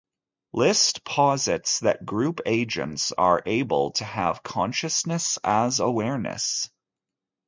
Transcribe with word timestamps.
List 0.51 1.03
posits 1.05 1.81
that 1.81 2.07
group 2.07 2.41
agents 2.47 3.11
are 3.11 3.43
able 3.45 3.91
to 3.91 4.03
have 4.03 4.41
consciousness 4.41 5.37
as 5.43 5.79
awareness. 5.79 6.71